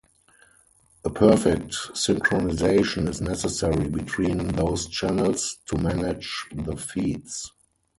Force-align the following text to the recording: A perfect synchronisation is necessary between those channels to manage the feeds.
A 1.05 1.11
perfect 1.11 1.73
synchronisation 1.93 3.07
is 3.07 3.21
necessary 3.21 3.87
between 3.87 4.47
those 4.47 4.87
channels 4.87 5.59
to 5.67 5.77
manage 5.77 6.47
the 6.55 6.75
feeds. 6.75 7.51